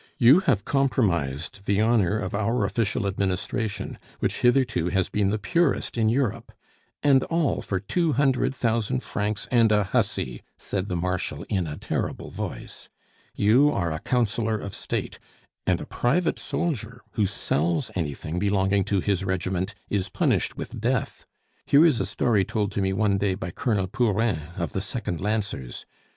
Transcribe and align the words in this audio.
You 0.17 0.39
have 0.39 0.65
compromised 0.65 1.67
the 1.67 1.79
honor 1.79 2.17
of 2.17 2.33
our 2.33 2.65
official 2.65 3.05
administration, 3.05 3.99
which 4.17 4.41
hitherto 4.41 4.89
has 4.89 5.09
been 5.09 5.29
the 5.29 5.37
purest 5.37 5.95
in 5.95 6.09
Europe! 6.09 6.51
And 7.03 7.23
all 7.25 7.61
for 7.61 7.79
two 7.79 8.13
hundred 8.13 8.55
thousand 8.55 9.03
francs 9.03 9.47
and 9.51 9.71
a 9.71 9.83
hussy!" 9.83 10.41
said 10.57 10.87
the 10.87 10.95
Marshal, 10.95 11.43
in 11.49 11.67
a 11.67 11.77
terrible 11.77 12.31
voice. 12.31 12.89
"You 13.35 13.71
are 13.71 13.91
a 13.91 13.99
Councillor 13.99 14.57
of 14.57 14.73
State 14.73 15.19
and 15.67 15.79
a 15.79 15.85
private 15.85 16.39
soldier 16.39 17.01
who 17.11 17.27
sells 17.27 17.91
anything 17.95 18.39
belonging 18.39 18.83
to 18.85 19.01
his 19.01 19.23
regiment 19.23 19.75
is 19.87 20.09
punished 20.09 20.57
with 20.57 20.81
death! 20.81 21.27
Here 21.67 21.85
is 21.85 22.01
a 22.01 22.07
story 22.07 22.43
told 22.43 22.71
to 22.71 22.81
me 22.81 22.91
one 22.91 23.19
day 23.19 23.35
by 23.35 23.51
Colonel 23.51 23.85
Pourin 23.85 24.39
of 24.57 24.73
the 24.73 24.81
Second 24.81 25.21
Lancers. 25.21 25.85